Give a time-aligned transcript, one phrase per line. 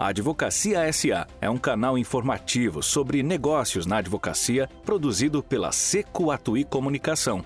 [0.00, 6.64] A Advocacia SA é um canal informativo sobre negócios na advocacia produzido pela Seco Atui
[6.64, 7.44] Comunicação.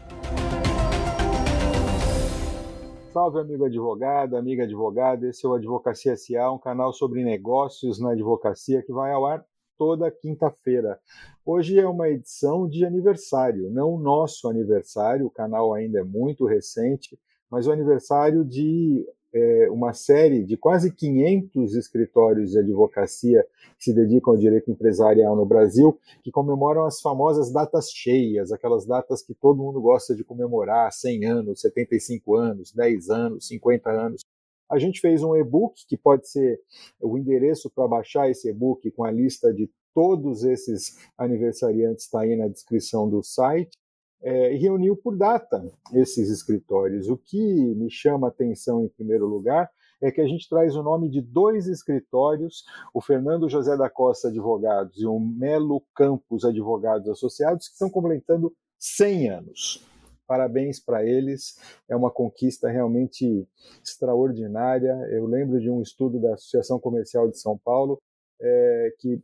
[3.13, 5.27] Salve, amigo advogado, amiga advogada.
[5.27, 9.45] Esse é o Advocacia SA, um canal sobre negócios na advocacia que vai ao ar
[9.77, 11.01] toda quinta-feira.
[11.45, 16.47] Hoje é uma edição de aniversário, não o nosso aniversário, o canal ainda é muito
[16.47, 17.19] recente,
[17.51, 19.05] mas o aniversário de
[19.35, 23.45] é, uma série de quase 500 escritórios de advocacia
[23.77, 28.87] que se dedicam ao direito empresarial no Brasil, que comemoram as famosas datas cheias, aquelas
[28.87, 34.23] datas que todo mundo gosta de comemorar, 100 anos, 75 anos, 10 anos, 50 anos.
[34.71, 36.61] A gente fez um e-book que pode ser
[37.01, 42.35] o endereço para baixar esse e-book com a lista de todos esses aniversariantes está aí
[42.37, 43.77] na descrição do site
[44.25, 47.09] é, e reuniu por data esses escritórios.
[47.09, 49.71] O que me chama atenção em primeiro lugar
[50.01, 54.29] é que a gente traz o nome de dois escritórios, o Fernando José da Costa
[54.29, 59.87] Advogados e o Melo Campos Advogados Associados, que estão completando 100 anos.
[60.27, 63.47] Parabéns para eles, é uma conquista realmente
[63.83, 64.95] extraordinária.
[65.11, 68.01] Eu lembro de um estudo da Associação Comercial de São Paulo
[68.41, 69.23] é, que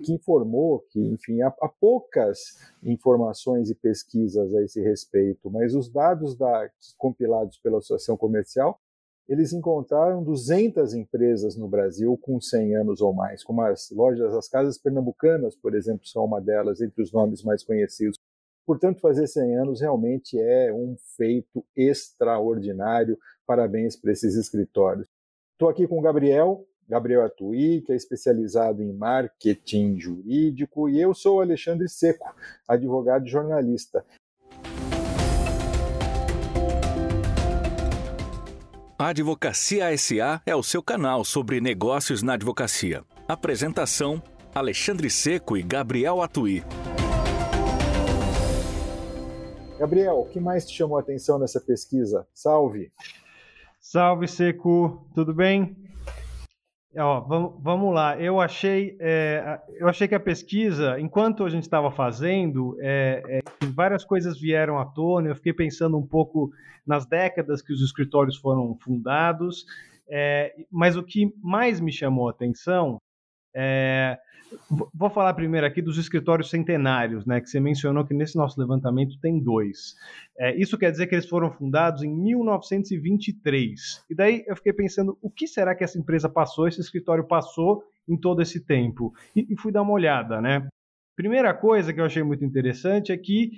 [0.00, 5.88] que informou que, enfim, há, há, poucas informações e pesquisas a esse respeito, mas os
[5.88, 8.80] dados da, compilados pela Associação Comercial,
[9.28, 14.48] eles encontraram 200 empresas no Brasil com 100 anos ou mais, como as lojas, as
[14.48, 18.18] casas pernambucanas, por exemplo, são uma delas, entre os nomes mais conhecidos.
[18.66, 23.18] Portanto, fazer 100 anos realmente é um feito extraordinário.
[23.46, 25.08] Parabéns para esses escritórios.
[25.52, 31.14] Estou aqui com o Gabriel, Gabriel Atui, que é especializado em marketing jurídico, e eu
[31.14, 32.34] sou Alexandre Seco,
[32.66, 34.04] advogado e jornalista.
[38.98, 43.04] A Advocacia SA é o seu canal sobre negócios na advocacia.
[43.28, 44.20] Apresentação:
[44.52, 46.64] Alexandre Seco e Gabriel Atui.
[49.78, 52.26] Gabriel, o que mais te chamou a atenção nessa pesquisa?
[52.34, 52.92] Salve!
[53.80, 55.08] Salve, Seco!
[55.14, 55.89] Tudo bem?
[56.96, 58.20] Ó, vamos, vamos lá.
[58.20, 63.40] Eu achei, é, eu achei que a pesquisa, enquanto a gente estava fazendo, é, é,
[63.68, 65.28] várias coisas vieram à tona.
[65.28, 66.50] Eu fiquei pensando um pouco
[66.84, 69.64] nas décadas que os escritórios foram fundados,
[70.08, 73.00] é, mas o que mais me chamou a atenção
[73.54, 74.18] é,
[74.94, 77.40] Vou falar primeiro aqui dos escritórios centenários, né?
[77.40, 79.96] Que você mencionou que nesse nosso levantamento tem dois.
[80.38, 84.04] É, isso quer dizer que eles foram fundados em 1923.
[84.10, 87.82] E daí eu fiquei pensando, o que será que essa empresa passou, esse escritório passou
[88.08, 89.12] em todo esse tempo?
[89.34, 90.68] E, e fui dar uma olhada, né?
[91.16, 93.52] Primeira coisa que eu achei muito interessante é que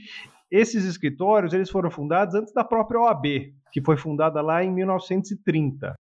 [0.50, 5.94] esses escritórios eles foram fundados antes da própria OAB, que foi fundada lá em 1930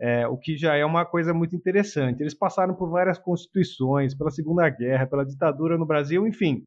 [0.00, 2.20] é, o que já é uma coisa muito interessante.
[2.20, 6.62] Eles passaram por várias constituições, pela Segunda Guerra, pela ditadura no Brasil, enfim.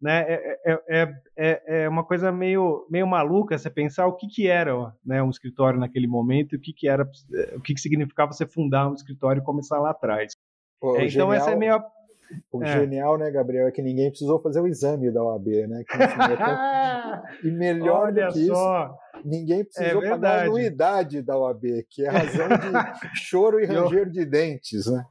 [0.00, 4.48] Né, é, é, é, é uma coisa meio, meio maluca você pensar o que, que
[4.48, 7.06] era né, um escritório naquele momento, o que, que era,
[7.54, 10.32] o que, que significava você fundar um escritório e começar lá atrás.
[10.80, 11.32] Pô, então genial...
[11.34, 11.82] essa é meio
[12.52, 12.80] o é.
[12.80, 15.84] genial, né, Gabriel, é que ninguém precisou fazer o exame da OAB, né?
[15.88, 17.22] Que, é tão...
[17.44, 18.84] e melhor Olha do que só.
[18.84, 18.94] isso,
[19.24, 23.66] ninguém precisou é pagar a anuidade da OAB, que é a razão de choro e
[23.66, 25.04] ranger eu, de dentes, né?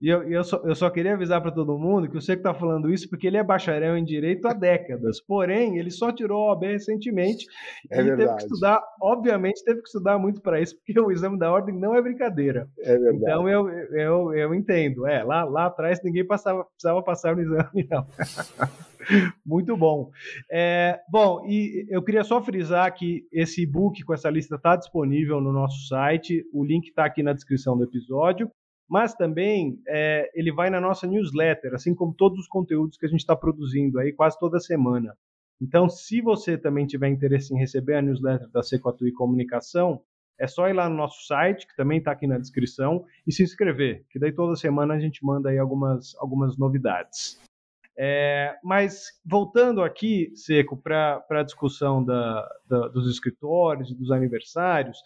[0.00, 2.54] E eu, eu, só, eu só queria avisar para todo mundo que você que está
[2.54, 5.20] falando isso porque ele é bacharel em direito há décadas.
[5.20, 7.46] Porém, ele só tirou a OAB recentemente
[7.90, 8.22] é e verdade.
[8.22, 11.78] teve que estudar, obviamente, teve que estudar muito para isso, porque o exame da ordem
[11.78, 12.68] não é brincadeira.
[12.80, 13.16] É verdade.
[13.16, 15.06] Então eu, eu, eu entendo.
[15.06, 18.06] É, lá, lá atrás ninguém passava, precisava passar no exame, não.
[19.44, 20.10] Muito bom.
[20.50, 25.40] É, bom, e eu queria só frisar que esse e-book com essa lista está disponível
[25.40, 26.44] no nosso site.
[26.52, 28.50] O link está aqui na descrição do episódio.
[28.88, 33.08] Mas também é, ele vai na nossa newsletter, assim como todos os conteúdos que a
[33.08, 35.16] gente está produzindo aí quase toda semana.
[35.60, 40.02] Então, se você também tiver interesse em receber a newsletter da Sequatui Comunicação,
[40.38, 43.42] é só ir lá no nosso site, que também está aqui na descrição, e se
[43.42, 47.40] inscrever, que daí toda semana a gente manda aí algumas, algumas novidades.
[47.96, 54.98] É, mas voltando aqui, Seco, para a discussão da, da, dos escritórios e dos aniversários,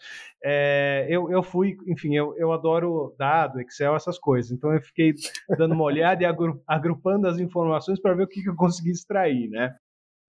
[0.43, 4.51] é, eu, eu fui, enfim, eu, eu adoro dado, Excel, essas coisas.
[4.51, 5.13] Então eu fiquei
[5.57, 6.25] dando uma olhada e
[6.67, 9.75] agrupando as informações para ver o que, que eu consegui extrair, né?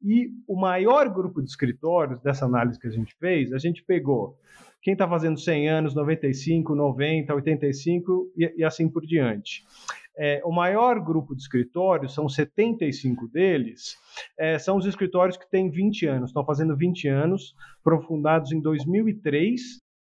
[0.03, 4.39] E o maior grupo de escritórios dessa análise que a gente fez, a gente pegou
[4.83, 9.63] quem está fazendo 100 anos, 95, 90, 85 e, e assim por diante.
[10.23, 13.97] É, o maior grupo de escritórios, são 75 deles,
[14.39, 18.61] é, são os escritórios que têm 20 anos, estão fazendo 20 anos, foram fundados em
[18.61, 19.61] 2003,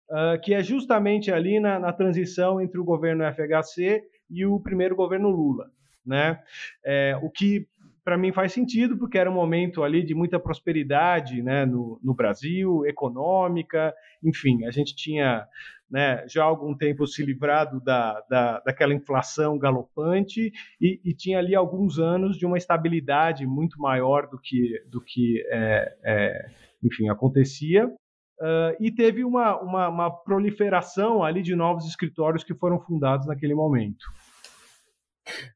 [0.09, 4.95] uh, que é justamente ali na, na, transição entre o governo FHC e o primeiro
[4.95, 5.69] governo Lula.
[6.03, 6.41] Né?
[6.83, 7.67] É, o que
[8.03, 12.15] para mim faz sentido, porque era um momento ali de muita prosperidade né, no, no
[12.15, 13.93] Brasil, econômica,
[14.23, 15.45] enfim, a gente tinha
[15.91, 21.37] né, já há algum tempo se livrado da, da, daquela inflação galopante e, e, tinha
[21.37, 26.49] ali alguns anos de uma estabilidade muito maior do que, do que é, é,
[26.81, 27.87] enfim, acontecia.
[27.87, 33.53] Uh, e teve uma, uma, uma proliferação ali de novos escritórios que foram fundados naquele
[33.53, 34.03] momento.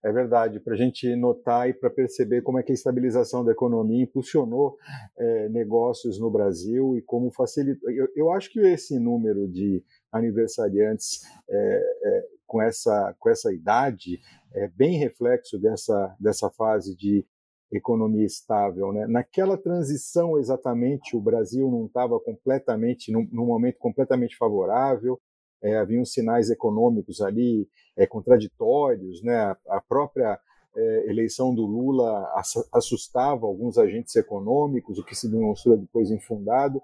[0.04, 3.52] É verdade, para a gente notar e para perceber como é que a estabilização da
[3.52, 4.78] economia impulsionou
[5.18, 7.90] é, negócios no Brasil e como facilitou.
[7.90, 14.20] Eu, eu, acho que esse número de aniversariantes é, é, com, essa, com essa idade
[14.54, 17.26] é bem reflexo dessa, dessa fase de
[17.72, 18.94] economia estável.
[18.94, 19.08] Né?
[19.08, 25.20] Naquela transição exatamente, o Brasil não estava completamente, num, num momento completamente favorável,
[25.66, 27.68] é, haviam sinais econômicos ali
[27.98, 29.36] é, contraditórios, né?
[29.36, 30.40] a, a própria
[30.78, 32.30] é, eleição do Lula
[32.72, 36.82] assustava alguns agentes econômicos, o que se demonstrou depois infundado,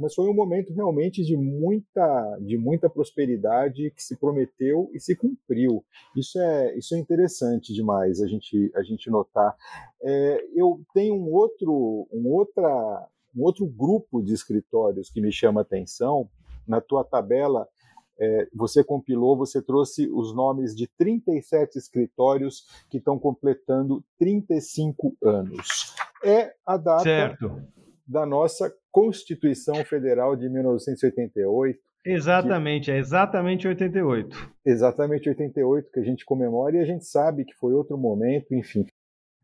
[0.00, 5.14] mas foi um momento realmente de muita, de muita prosperidade que se prometeu e se
[5.14, 5.84] cumpriu.
[6.16, 9.54] Isso é, isso é interessante demais a gente, a gente notar.
[10.02, 15.60] É, eu tenho um outro, um, outra, um outro grupo de escritórios que me chama
[15.60, 16.28] atenção.
[16.66, 17.68] Na tua tabela,
[18.18, 25.94] é, você compilou, você trouxe os nomes de 37 escritórios que estão completando 35 anos.
[26.24, 27.62] É a data certo.
[28.06, 31.78] da nossa Constituição Federal de 1988.
[32.04, 34.52] Exatamente, que, é exatamente 88.
[34.64, 38.86] Exatamente 88 que a gente comemora e a gente sabe que foi outro momento, enfim.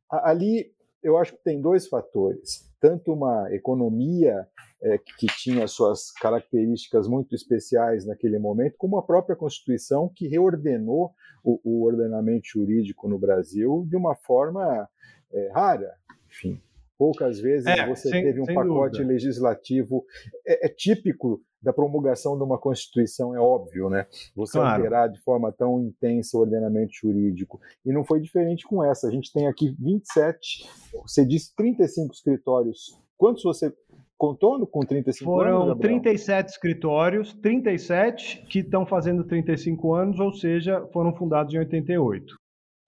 [0.09, 0.73] Ali
[1.03, 2.71] eu acho que tem dois fatores.
[2.81, 4.47] Tanto uma economia
[4.83, 11.13] é, que tinha suas características muito especiais naquele momento, como a própria Constituição, que reordenou
[11.45, 14.89] o, o ordenamento jurídico no Brasil de uma forma
[15.33, 15.95] é, rara.
[16.29, 16.61] Enfim,
[17.03, 19.13] poucas vezes é, você sem, teve um pacote dúvida.
[19.13, 20.07] legislativo.
[20.47, 24.07] É, é, típico da promulgação de uma Constituição, é óbvio, né?
[24.37, 24.77] Você claro.
[24.77, 27.61] alterar de forma tão intensa o ordenamento jurídico.
[27.85, 29.09] E não foi diferente com essa.
[29.09, 30.65] A gente tem aqui 27,
[31.05, 32.97] você disse 35 escritórios.
[33.19, 33.75] Quantos você
[34.17, 35.67] contou com 35 Foram anos?
[35.67, 42.42] Foram 37 escritórios, 37 que estão fazendo 35 anos, ou seja, foram fundados em 88.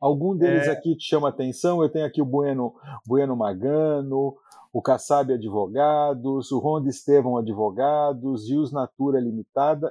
[0.05, 0.71] Algum deles é...
[0.71, 1.83] aqui te chama atenção?
[1.83, 2.75] Eu tenho aqui o Bueno,
[3.07, 4.37] bueno Magano,
[4.71, 9.91] o Kassab Advogados, o Ronda Estevão Advogados, Gius Natura Limitada.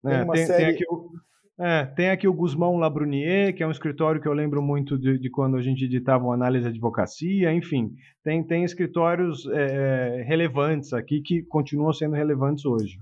[0.00, 0.64] Tem, é, tem, série...
[0.66, 1.10] tem aqui o
[1.58, 5.18] é, tem aqui o Guzmão Labrunier, que é um escritório que eu lembro muito de,
[5.18, 7.92] de quando a gente editava uma análise de advocacia, enfim,
[8.22, 12.98] tem, tem escritórios é, relevantes aqui que continuam sendo relevantes hoje.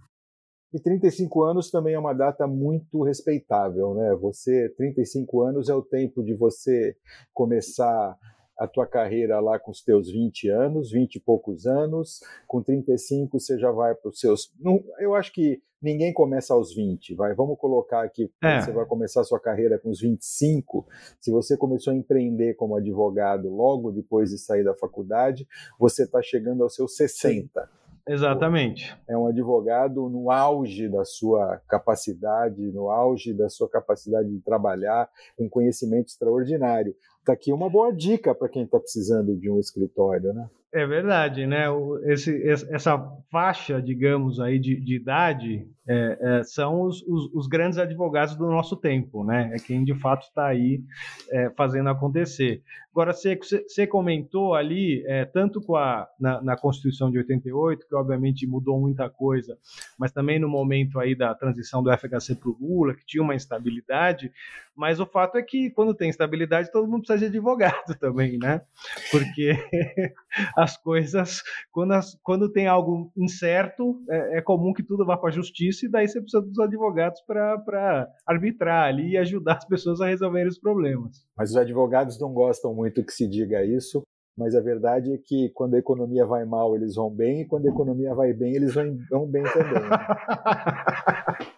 [0.73, 4.15] E 35 anos também é uma data muito respeitável, né?
[4.15, 6.97] Você, 35 anos é o tempo de você
[7.35, 8.17] começar
[8.59, 13.39] a tua carreira lá com os teus 20 anos, 20 e poucos anos, com 35
[13.39, 14.53] você já vai para os seus.
[14.59, 17.35] Não, eu acho que ninguém começa aos 20, vai.
[17.35, 18.61] Vamos colocar aqui, é.
[18.61, 20.87] você vai começar a sua carreira com os 25.
[21.21, 25.47] Se você começou a empreender como advogado logo depois de sair da faculdade,
[25.79, 27.61] você está chegando aos seus 60.
[27.61, 27.82] Sim.
[28.07, 28.97] Exatamente.
[29.09, 35.09] É um advogado no auge da sua capacidade, no auge da sua capacidade de trabalhar,
[35.37, 36.97] com conhecimento extraordinário.
[37.23, 40.51] Está aqui uma boa dica para quem está precisando de um escritório, né?
[40.75, 41.67] É verdade, né?
[42.05, 42.99] Esse, essa
[43.31, 48.47] faixa, digamos, aí de, de idade é, é, são os, os, os, grandes advogados do
[48.47, 49.51] nosso tempo, né?
[49.53, 50.81] É quem de fato está aí
[51.31, 52.63] é, fazendo acontecer.
[52.93, 58.47] Agora, você, comentou ali, é, tanto com a, na, na, Constituição de 88, que obviamente
[58.47, 59.59] mudou muita coisa,
[59.99, 63.35] mas também no momento aí da transição do FHC para o Lula, que tinha uma
[63.35, 64.31] instabilidade,
[64.77, 68.63] mas o fato é que quando tem estabilidade, todo mundo precisa de advogado também, né?
[69.11, 69.53] Porque
[70.57, 75.31] as coisas, quando, as, quando tem algo incerto, é, é comum que tudo vá para
[75.31, 80.01] a justiça e daí você precisa dos advogados para arbitrar ali e ajudar as pessoas
[80.01, 81.27] a resolverem os problemas.
[81.37, 84.03] Mas os advogados não gostam muito que se diga isso,
[84.37, 87.67] mas a verdade é que quando a economia vai mal, eles vão bem, e quando
[87.67, 89.83] a economia vai bem, eles vão bem também.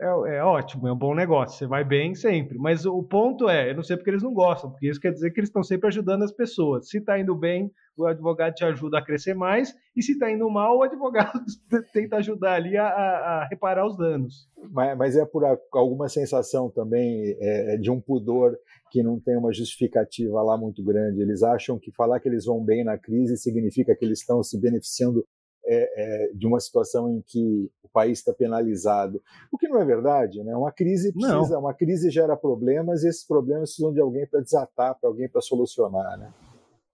[0.00, 2.58] é, é, ótimo, é um bom negócio, você vai bem sempre.
[2.58, 5.30] Mas o ponto é, eu não sei porque eles não gostam, porque isso quer dizer
[5.30, 6.88] que eles estão sempre ajudando as pessoas.
[6.88, 10.48] Se está indo bem, o advogado te ajuda a crescer mais, e se está indo
[10.50, 11.40] mal, o advogado
[11.92, 14.48] tenta ajudar ali a, a reparar os danos.
[14.70, 18.56] Mas, mas, é por alguma sensação também é, é, de um pudor
[18.90, 21.20] que não tem uma justificativa lá muito grande.
[21.20, 24.60] Eles acham que falar que eles vão bem na crise significa que eles estão se
[24.60, 25.24] beneficiando
[25.66, 29.20] é, é, de uma situação em que o país está penalizado,
[29.50, 30.56] o que não é verdade, né?
[30.56, 31.60] Uma crise precisa, não.
[31.60, 35.40] uma crise gera problemas e esses problemas precisam de alguém para desatar, para alguém para
[35.40, 36.32] solucionar, né?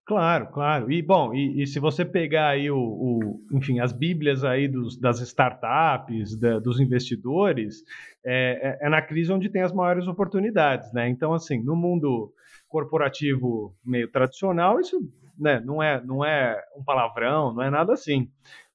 [0.05, 0.91] Claro, claro.
[0.91, 4.99] E bom, e, e, se você pegar aí o, o, enfim, as bíblias aí dos,
[4.99, 7.85] das startups, da, dos investidores,
[8.26, 11.09] é, é, é, na crise onde tem as maiores oportunidades, né?
[11.09, 12.33] Então, assim, no mundo
[12.69, 14.99] corporativo meio tradicional, isso
[15.43, 18.31] né, não, é, não é um palavrão, não é nada assim.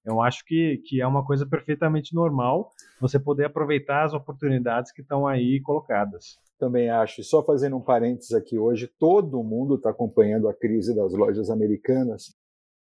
[0.05, 5.01] Eu acho que, que é uma coisa perfeitamente normal você poder aproveitar as oportunidades que
[5.01, 7.23] estão aí colocadas também acho.
[7.23, 12.35] Só fazendo um parênteses aqui, hoje todo mundo está acompanhando a crise das lojas americanas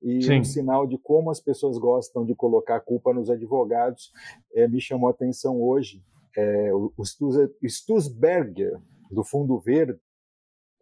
[0.03, 0.41] e Sim.
[0.41, 4.13] um sinal de como as pessoas gostam de colocar a culpa nos advogados
[4.53, 6.03] é, me chamou a atenção hoje.
[6.37, 7.05] É, o
[7.69, 8.73] Stussberger,
[9.11, 10.01] do Fundo Verde,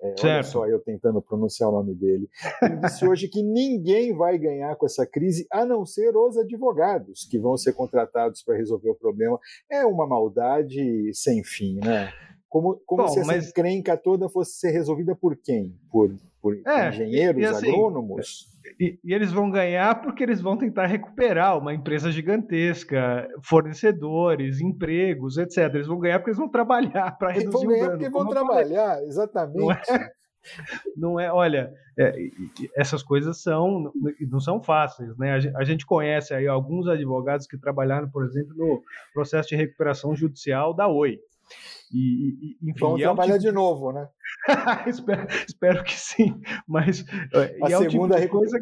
[0.03, 2.29] é, olha só eu tentando pronunciar o nome dele.
[2.63, 7.27] Ele disse hoje que ninguém vai ganhar com essa crise, a não ser os advogados
[7.31, 9.39] que vão ser contratados para resolver o problema.
[9.71, 12.13] É uma maldade sem fim, né?
[12.51, 13.49] Como, como Bom, se essa mas...
[13.49, 15.73] encrenca toda fosse ser resolvida por quem?
[15.89, 18.49] Por, por é, engenheiros, e, e assim, agrônomos?
[18.79, 25.39] E, e, eles vão ganhar porque eles vão tentar recuperar uma empresa gigantesca, fornecedores, empregos,
[25.39, 25.73] etc.
[25.75, 27.99] Eles vão ganhar porque eles vão trabalhar para reduzir vão ganhar o dano.
[27.99, 29.57] porque vão trabalhar, exatamente.
[29.57, 29.81] Não é,
[30.97, 32.13] não é olha, é,
[32.77, 33.93] essas coisas são
[34.29, 35.39] não são fáceis, né?
[35.55, 38.83] A gente conhece aí alguns advogados que trabalharam, por exemplo, no
[39.15, 41.21] processo de recuperação judicial da Oi.
[41.93, 43.45] E, e enfim, Vamos é trabalhar tipo...
[43.47, 44.09] de novo, né?
[44.87, 46.41] espero, espero, que sim.
[46.67, 47.05] Mas
[47.35, 48.59] é, a é segunda tipo coisa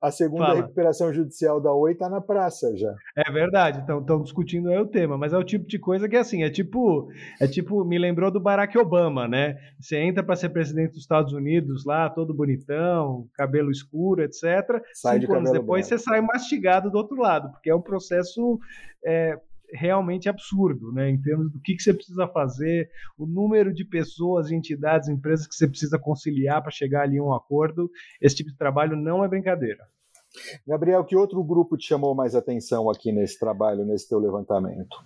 [0.00, 0.60] a segunda Fala.
[0.62, 2.94] recuperação judicial da Oi está na praça já.
[3.14, 6.42] É verdade, estão discutindo aí o tema, mas é o tipo de coisa que assim,
[6.42, 9.58] é tipo, é tipo, me lembrou do Barack Obama, né?
[9.78, 14.82] Você entra para ser presidente dos Estados Unidos lá, todo bonitão, cabelo escuro, etc.
[14.94, 16.02] Sai Cinco de anos depois branco.
[16.02, 18.58] você sai mastigado do outro lado, porque é um processo
[19.04, 19.38] é,
[19.72, 21.10] realmente absurdo, né?
[21.10, 25.54] Em termos do que, que você precisa fazer, o número de pessoas, entidades, empresas que
[25.54, 27.90] você precisa conciliar para chegar ali a um acordo.
[28.20, 29.84] Esse tipo de trabalho não é brincadeira.
[30.66, 34.96] Gabriel, que outro grupo te chamou mais atenção aqui nesse trabalho, nesse teu levantamento?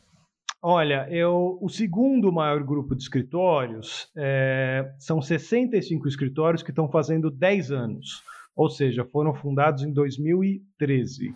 [0.66, 7.30] Olha, eu, o segundo maior grupo de escritórios é, são 65 escritórios que estão fazendo
[7.30, 8.22] 10 anos
[8.56, 11.34] ou seja, foram fundados em 2013.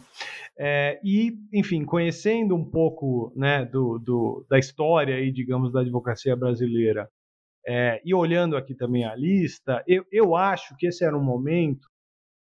[0.57, 6.37] É, e, enfim, conhecendo um pouco né, do, do, da história, aí, digamos, da advocacia
[6.37, 7.09] brasileira,
[7.67, 11.89] é, e olhando aqui também a lista, eu, eu acho que esse era um momento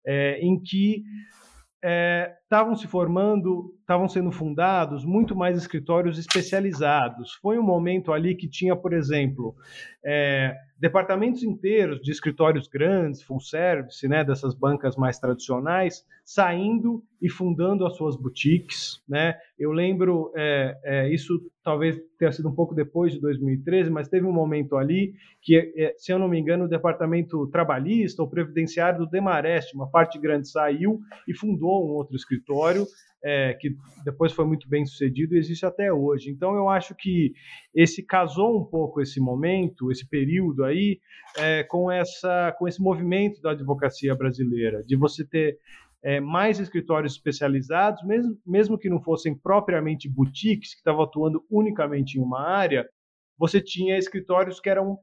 [0.05, 1.03] é, em que
[2.50, 7.36] estavam se formando, estavam sendo fundados muito mais escritórios especializados.
[7.36, 9.56] Foi um momento ali que tinha, por exemplo,
[10.03, 17.29] é, departamentos inteiros de escritórios grandes, full service, né, dessas bancas mais tradicionais, saindo e
[17.29, 19.00] fundando as suas boutiques.
[19.08, 19.36] Né?
[19.58, 24.25] Eu lembro, é, é, isso talvez tenha sido um pouco depois de 2013, mas teve
[24.25, 29.00] um momento ali que, é, se eu não me engano, o departamento trabalhista ou previdenciário
[29.00, 32.38] do Demarest, uma parte grande saiu e fundou um outro escritório
[33.24, 36.29] é, que depois foi muito bem sucedido e existe até hoje.
[36.29, 37.34] Então eu acho que
[37.74, 41.00] esse casou um pouco esse momento, esse período aí,
[41.38, 45.58] é, com essa, com esse movimento da advocacia brasileira, de você ter
[46.01, 52.17] é, mais escritórios especializados, mesmo, mesmo que não fossem propriamente boutiques, que estavam atuando unicamente
[52.17, 52.88] em uma área,
[53.38, 54.98] você tinha escritórios que eram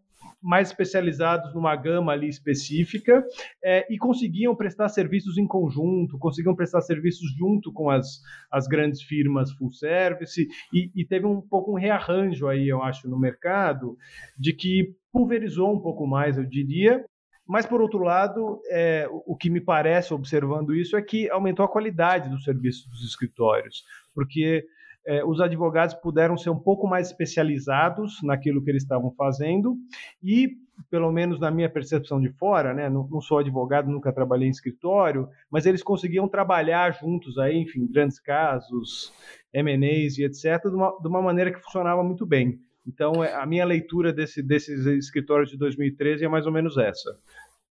[0.47, 3.25] mais especializados numa gama ali específica
[3.63, 9.03] é, e conseguiam prestar serviços em conjunto, conseguiam prestar serviços junto com as, as grandes
[9.03, 13.97] firmas full service e, e teve um pouco um rearranjo aí, eu acho, no mercado
[14.39, 17.05] de que pulverizou um pouco mais, eu diria,
[17.49, 21.69] mas, por outro lado, é, o que me parece, observando isso, é que aumentou a
[21.69, 24.65] qualidade do serviço dos escritórios, porque
[25.07, 29.77] é, os advogados puderam ser um pouco mais especializados naquilo que eles estavam fazendo
[30.23, 30.51] e,
[30.91, 34.51] pelo menos na minha percepção de fora, né, não, não sou advogado, nunca trabalhei em
[34.51, 39.13] escritório, mas eles conseguiam trabalhar juntos aí, enfim, grandes casos,
[39.53, 42.59] M&As e etc, de uma, de uma maneira que funcionava muito bem.
[42.87, 47.17] Então, é, a minha leitura desse, desses escritórios de 2013 é mais ou menos essa.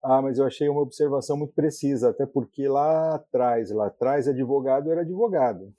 [0.02, 4.90] Ah, mas eu achei uma observação muito precisa, até porque lá atrás, lá atrás, advogado
[4.90, 5.72] era advogado.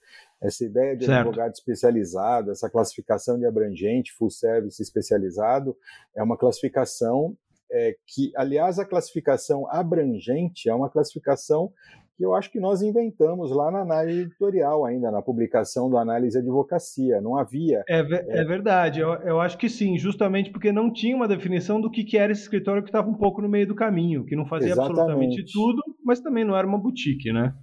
[0.44, 1.28] Essa ideia de certo.
[1.28, 5.76] advogado especializado, essa classificação de abrangente, full service especializado,
[6.16, 7.36] é uma classificação
[7.72, 11.72] é, que, aliás, a classificação abrangente é uma classificação
[12.16, 16.38] que eu acho que nós inventamos lá na análise editorial ainda, na publicação do Análise
[16.38, 17.20] Advocacia.
[17.20, 17.84] Não havia.
[17.90, 18.42] É, é...
[18.42, 22.04] é verdade, eu, eu, acho que sim, justamente porque não tinha uma definição do que,
[22.04, 24.72] que era esse escritório que estava um pouco no meio do caminho, que não fazia
[24.72, 25.00] Exatamente.
[25.00, 27.54] absolutamente tudo, mas também não era uma boutique, né?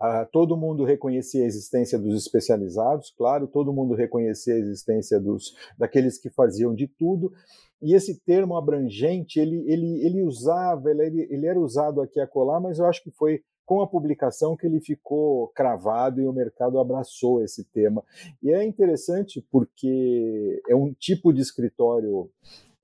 [0.00, 5.54] Ah, todo mundo reconhecia a existência dos especializados, claro, todo mundo reconhecia a existência dos
[5.78, 7.32] daqueles que faziam de tudo.
[7.80, 12.60] E esse termo abrangente, ele, ele, ele usava, ele, ele era usado aqui a colar,
[12.60, 16.78] mas eu acho que foi com a publicação que ele ficou cravado e o mercado
[16.78, 18.02] abraçou esse tema.
[18.42, 22.30] E é interessante porque é um tipo de escritório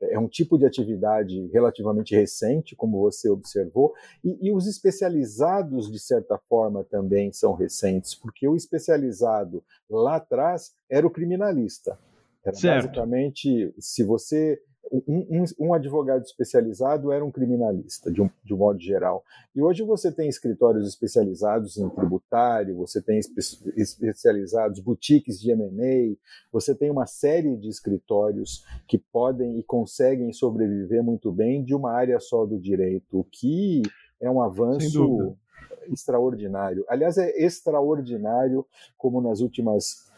[0.02, 3.92] é um tipo de atividade relativamente recente, como você observou,
[4.24, 10.74] e, e, os especializados, de certa forma, também são recentes, porque o especializado lá atrás
[10.88, 11.98] era o criminalista.
[12.44, 12.84] Era certo.
[12.86, 18.56] basicamente, se você um, um, um, advogado especializado era um criminalista, de um, de um
[18.56, 19.24] modo geral.
[19.54, 23.40] E hoje você tem escritórios especializados em tributário, você tem espe
[23.76, 26.16] especializados, boutiques de M&A,
[26.52, 31.92] você tem uma série de escritórios que podem e conseguem sobreviver muito bem de uma
[31.92, 33.82] área só do direito, o que
[34.20, 35.36] é um avanço
[35.88, 36.84] extraordinário.
[36.88, 38.66] Aliás, é extraordinário
[38.98, 40.09] como nas últimas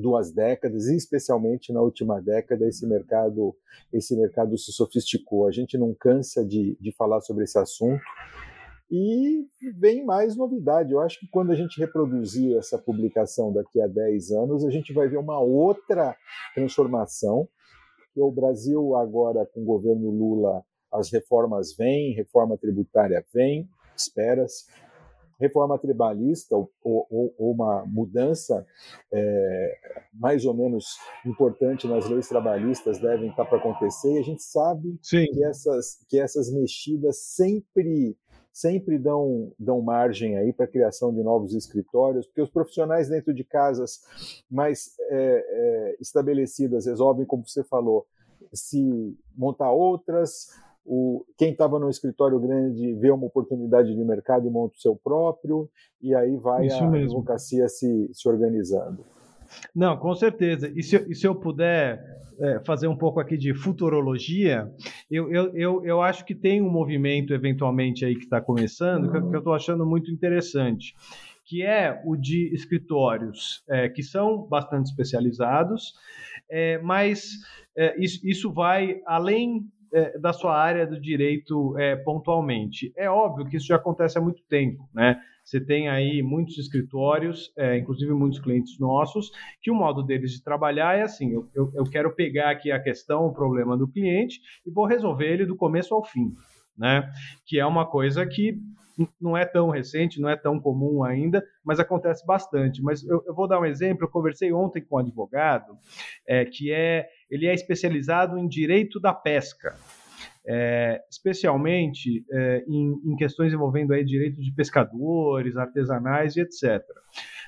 [0.00, 3.54] duas décadas, e especialmente na última década, esse mercado,
[3.92, 5.46] esse mercado se sofisticou.
[5.46, 8.02] A gente não cansa de, de falar sobre esse assunto.
[8.90, 9.46] E
[9.78, 10.92] vem mais novidade.
[10.92, 14.92] Eu acho que quando a gente reproduzir essa publicação daqui a 10 anos, a gente
[14.92, 16.16] vai ver uma outra
[16.54, 17.48] transformação.
[18.16, 24.64] O Brasil, agora, com o governo Lula, as reformas vêm, reforma tributária vem, espera-se
[25.40, 28.66] reforma tribalista ou, ou, ou uma mudança
[29.10, 29.78] é,
[30.12, 34.12] mais ou menos importante nas leis trabalhistas devem estar para acontecer.
[34.12, 38.16] E a gente sabe que essas, que essas mexidas sempre
[38.52, 43.32] sempre dão, dão margem aí para a criação de novos escritórios, porque os profissionais dentro
[43.32, 44.00] de casas
[44.50, 48.06] mais é, é, estabelecidas resolvem, como você falou,
[48.52, 50.48] se montar outras,
[50.84, 54.96] o, quem estava no escritório grande vê uma oportunidade de mercado e monta o seu
[54.96, 55.68] próprio,
[56.00, 57.18] e aí vai Isso a mesmo.
[57.18, 59.04] advocacia se, se organizando.
[59.74, 60.72] Não, com certeza.
[60.74, 62.02] E se, e se eu puder
[62.40, 64.70] é, fazer um pouco aqui de futurologia,
[65.10, 69.20] eu, eu, eu, eu, acho que tem um movimento eventualmente aí que está começando, que,
[69.20, 70.94] que eu estou achando muito interessante,
[71.44, 75.94] que é o de escritórios é, que são bastante especializados,
[76.48, 77.30] é, mas
[77.76, 82.92] é, isso, isso vai além é, da sua área do direito é, pontualmente.
[82.96, 85.20] É óbvio que isso já acontece há muito tempo, né?
[85.44, 90.42] Você tem aí muitos escritórios, é, inclusive muitos clientes nossos, que o modo deles de
[90.44, 94.40] trabalhar é assim: eu, eu, eu quero pegar aqui a questão, o problema do cliente
[94.64, 96.32] e vou resolver ele do começo ao fim,
[96.76, 97.10] né?
[97.44, 98.58] Que é uma coisa que
[99.20, 102.82] não é tão recente, não é tão comum ainda, mas acontece bastante.
[102.82, 104.04] Mas eu, eu vou dar um exemplo.
[104.04, 105.76] Eu conversei ontem com um advogado
[106.26, 109.76] é, que é ele é especializado em direito da pesca.
[110.46, 116.82] É, especialmente é, em, em, questões envolvendo aí direitos de pescadores, artesanais e etc.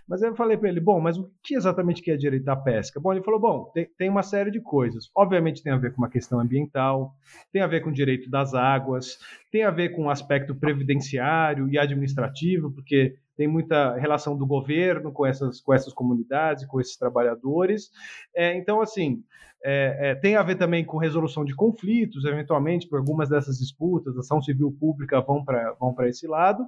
[0.06, 3.00] Mas eu falei para ele, bom, mas o que exatamente que é direito da pesca?
[3.00, 5.10] Bom, ele falou, bom, tem, tem, uma série de coisas.
[5.16, 7.14] Obviamente tem a ver com uma questão ambiental,
[7.52, 9.18] tem a ver com direito das águas,
[9.50, 15.12] tem a ver com o aspecto previdenciário e administrativo, porque tem muita relação do governo
[15.12, 17.90] com essas, com essas comunidades, com esses trabalhadores.
[18.34, 19.22] É, então, assim,
[19.64, 24.16] é, é, tem a ver também com resolução de conflitos, eventualmente, por algumas dessas disputas,
[24.16, 26.64] ação civil pública vão para vão esse lado.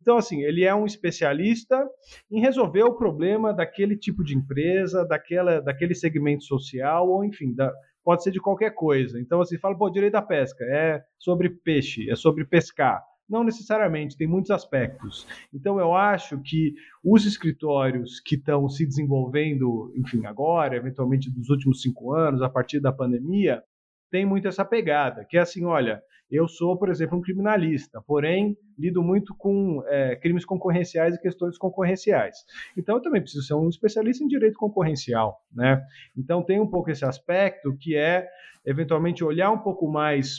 [0.00, 1.88] Então, assim, ele é um especialista
[2.28, 7.72] em resolver o problema daquele tipo de empresa, daquela, daquele segmento social, ou enfim, da,
[8.04, 9.20] pode ser de qualquer coisa.
[9.20, 13.00] Então, assim, fala, pô, direito da pesca, é sobre peixe, é sobre pescar.
[13.28, 15.26] Não necessariamente, tem muitos aspectos.
[15.54, 21.80] Então, eu acho que os escritórios que estão se desenvolvendo, enfim, agora, eventualmente dos últimos
[21.80, 23.62] cinco anos, a partir da pandemia,
[24.12, 28.56] tem muito essa pegada, que é assim, olha, eu sou, por exemplo, um criminalista, porém
[28.78, 32.36] lido muito com é, crimes concorrenciais e questões concorrenciais.
[32.76, 35.82] Então, eu também preciso ser um especialista em direito concorrencial, né?
[36.16, 38.28] Então, tem um pouco esse aspecto que é,
[38.64, 40.38] eventualmente, olhar um pouco mais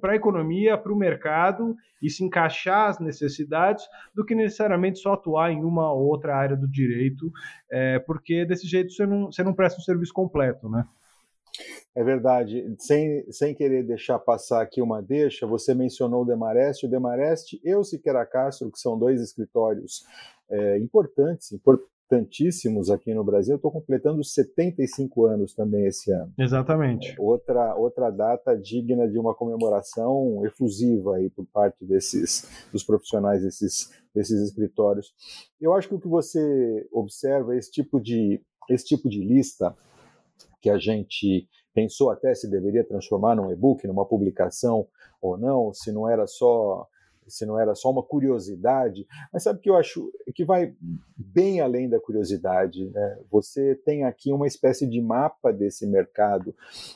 [0.00, 5.14] para a economia, para o mercado e se encaixar as necessidades do que necessariamente só
[5.14, 7.30] atuar em uma ou outra área do direito,
[7.70, 10.84] é, porque desse jeito você não, você não presta um serviço completo, né?
[11.94, 12.74] É verdade.
[12.78, 16.86] Sem, sem querer deixar passar aqui uma deixa, você mencionou o Demarest.
[16.86, 20.04] O Demarest e o Siqueira Castro, que são dois escritórios
[20.50, 23.56] é, importantes, importantíssimos aqui no Brasil.
[23.56, 26.32] Estou completando 75 anos também esse ano.
[26.38, 27.10] Exatamente.
[27.10, 33.42] É, outra, outra data digna de uma comemoração efusiva aí por parte desses dos profissionais
[33.42, 35.12] desses, desses escritórios.
[35.60, 39.74] Eu acho que o que você observa esse tipo de esse tipo de lista
[40.60, 44.86] que a gente pensou até se deveria transformar num e-book, numa publicação
[45.20, 46.88] ou não, se não era só
[47.28, 50.74] se não era só uma curiosidade, mas sabe que eu acho que vai
[51.16, 52.88] bem além da curiosidade.
[52.90, 53.18] Né?
[53.30, 56.54] Você tem aqui uma espécie de mapa desse mercado,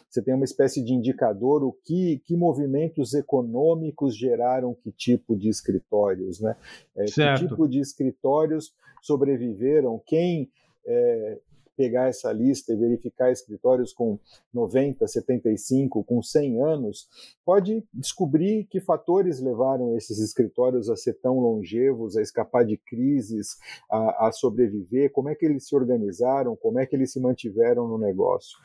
[0.08, 5.48] você tem uma espécie de indicador o que, que movimentos econômicos geraram que tipo de
[5.48, 6.56] escritórios, né?
[6.96, 10.50] É, que tipo de escritórios sobreviveram, quem
[10.86, 11.38] é,
[11.82, 14.16] pegar essa lista e verificar escritórios com
[14.54, 17.08] 90, 75, com 100 anos,
[17.44, 23.58] pode descobrir que fatores levaram esses escritórios a ser tão longevos, a escapar de crises,
[23.90, 27.88] a, a sobreviver, como é que eles se organizaram, como é que eles se mantiveram
[27.88, 28.56] no negócio.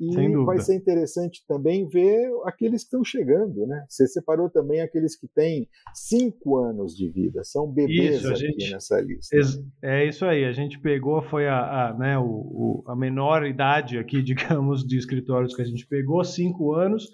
[0.00, 3.84] E vai ser interessante também ver aqueles que estão chegando, né?
[3.88, 8.70] Você separou também aqueles que têm cinco anos de vida, são bebês isso, aqui gente,
[8.70, 9.36] nessa lista.
[9.82, 13.98] É isso aí, a gente pegou, foi a, a né, o, o, a menor idade
[13.98, 17.10] aqui, digamos, de escritórios que a gente pegou, cinco anos,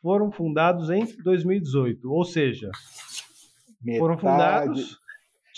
[0.00, 2.70] foram fundados em 2018, ou seja,
[3.82, 3.98] Metade...
[3.98, 4.98] foram fundados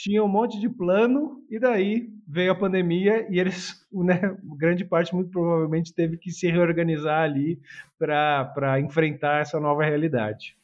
[0.03, 5.15] tinha um monte de plano e daí veio a pandemia e eles, né, grande parte
[5.15, 7.61] muito provavelmente teve que se reorganizar ali
[7.99, 10.57] para enfrentar essa nova realidade.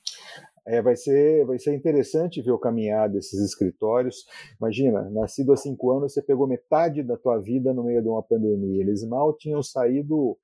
[0.66, 4.26] É, vai, ser, vai ser interessante ver o caminhar desses escritórios.
[4.60, 8.22] Imagina, nascido há cinco anos, você pegou metade da tua vida no meio de uma
[8.22, 8.80] pandemia.
[8.82, 10.36] Eles mal tinham saído,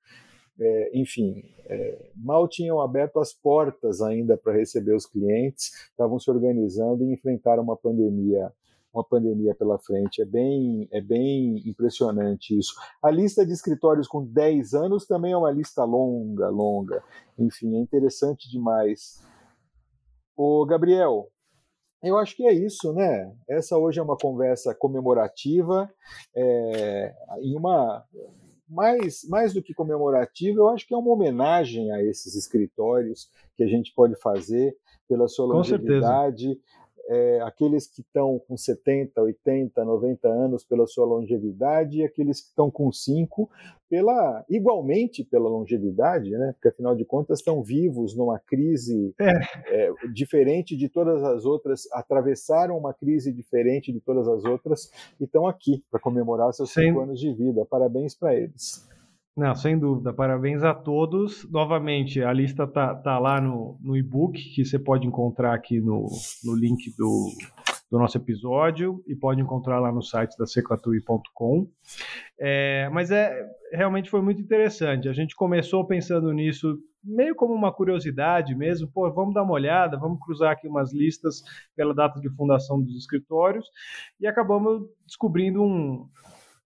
[0.57, 6.31] é, enfim, é, mal tinham aberto as portas ainda para receber os clientes, estavam se
[6.31, 8.49] organizando e enfrentaram uma pandemia
[8.93, 10.21] uma pandemia pela frente.
[10.21, 12.75] É bem, é bem impressionante isso.
[13.01, 17.03] A lista de escritórios com 10 anos também é uma lista longa, longa.
[17.37, 19.21] Enfim, é interessante demais.
[20.35, 21.29] O Gabriel,
[22.03, 23.33] eu acho que é isso, né?
[23.49, 25.89] Essa hoje é uma conversa comemorativa,
[26.35, 28.03] é, em uma
[28.67, 33.63] mais, mais do que comemorativa, eu acho que é uma homenagem a esses escritórios que
[33.63, 34.75] a gente pode fazer
[35.07, 36.59] pela sua longevidade,
[37.07, 42.47] é, aqueles que estão com 70, 80, 90 anos pela sua longevidade e aqueles que
[42.47, 43.49] estão com 5
[43.89, 46.53] pela igualmente pela longevidade, né?
[46.53, 49.31] Porque afinal de contas estão vivos numa crise é.
[49.67, 54.89] É, diferente de todas as outras, atravessaram uma crise diferente de todas as outras
[55.19, 57.65] e estão aqui para comemorar seus 5 anos de vida.
[57.65, 58.87] Parabéns para eles.
[59.35, 60.13] Não, sem dúvida.
[60.13, 61.49] Parabéns a todos.
[61.49, 66.05] Novamente, a lista tá, tá lá no, no e-book, que você pode encontrar aqui no,
[66.43, 67.29] no link do,
[67.89, 71.67] do nosso episódio e pode encontrar lá no site da seclatui.com.
[72.39, 75.09] É, mas é realmente foi muito interessante.
[75.09, 78.87] A gente começou pensando nisso meio como uma curiosidade mesmo.
[78.91, 81.43] Pô, vamos dar uma olhada, vamos cruzar aqui umas listas
[81.75, 83.67] pela data de fundação dos escritórios
[84.19, 86.07] e acabamos descobrindo um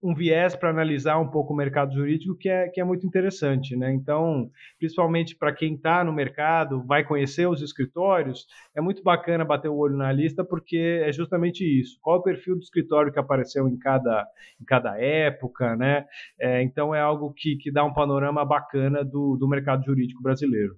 [0.01, 3.75] um viés para analisar um pouco o mercado jurídico que é, que é muito interessante,
[3.75, 3.91] né?
[3.91, 9.69] Então, principalmente para quem está no mercado, vai conhecer os escritórios, é muito bacana bater
[9.69, 11.97] o olho na lista porque é justamente isso.
[12.01, 14.27] Qual é o perfil do escritório que apareceu em cada,
[14.61, 16.05] em cada época, né?
[16.39, 20.75] É, então, é algo que, que dá um panorama bacana do, do mercado jurídico brasileiro.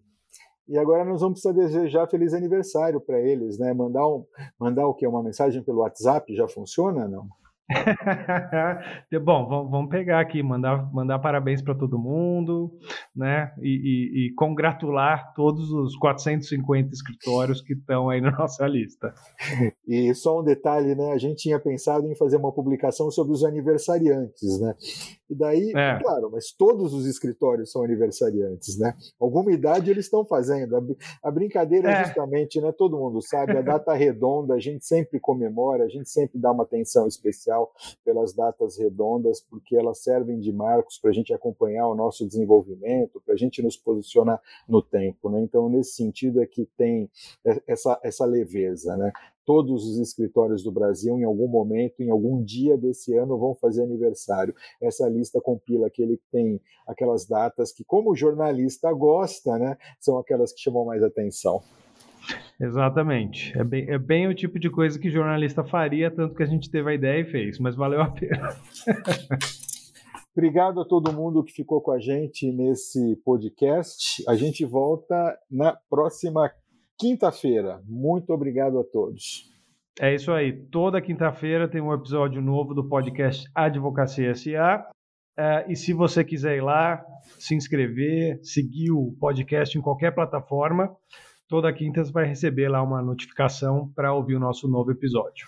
[0.67, 3.73] E agora nós vamos precisar desejar feliz aniversário para eles, né?
[3.73, 4.23] Mandar um,
[4.60, 7.27] mandar o que uma mensagem pelo WhatsApp já funciona, não?
[9.23, 12.71] Bom, vamos pegar aqui, mandar, mandar parabéns para todo mundo,
[13.15, 13.53] né?
[13.62, 19.13] E, e, e, congratular todos os 450 escritórios que estão aí na nossa lista.
[19.88, 21.12] E só um detalhe, né?
[21.12, 24.75] A gente tinha pensado em fazer uma publicação sobre os aniversariantes, né?
[25.29, 25.99] E daí, é.
[26.01, 28.95] claro, mas todos os escritórios são aniversariantes, né?
[29.19, 30.75] Alguma idade eles estão fazendo.
[30.75, 30.82] A,
[31.23, 32.71] a brincadeira é justamente, né?
[32.71, 36.63] Todo mundo sabe, a data redonda, a gente sempre comemora, a gente sempre dá uma
[36.63, 37.58] atenção especial
[38.03, 43.21] pelas datas redondas, porque elas servem de marcos para a gente acompanhar o nosso desenvolvimento,
[43.25, 45.41] para a gente nos posicionar no tempo, né?
[45.41, 47.09] Então, nesse sentido é que tem
[47.67, 49.11] essa, essa leveza, né?
[49.49, 53.81] todos os escritórios do Brasil, em algum momento, em algum dia desse ano, vão fazer
[53.81, 54.53] aniversário.
[54.79, 60.53] Essa lista compila aquele que tem aquelas datas que, como jornalista gosta, né, são aquelas
[60.53, 61.63] que chamam mais atenção.
[62.59, 63.57] Exatamente.
[63.57, 66.69] É bem, é bem o tipo de coisa que jornalista faria, tanto que a gente
[66.69, 68.49] teve a ideia e fez, mas valeu a pena.
[70.35, 74.23] Obrigado a todo mundo que ficou com a gente nesse podcast.
[74.27, 76.51] A gente volta na próxima
[76.97, 77.81] quinta-feira.
[77.85, 79.49] Muito obrigado a todos.
[79.99, 80.53] É isso aí.
[80.67, 84.89] Toda quinta-feira tem um episódio novo do podcast Advocacia SA.
[85.37, 87.03] É, e se você quiser ir lá,
[87.37, 90.93] se inscrever, seguir o podcast em qualquer plataforma,
[91.49, 95.47] toda quinta você vai receber lá uma notificação para ouvir o nosso novo episódio.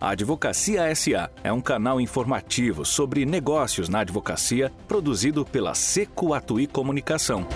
[0.00, 6.66] A Advocacia SA é um canal informativo sobre negócios na advocacia produzido pela Seco Atuí
[6.66, 7.46] Comunicação.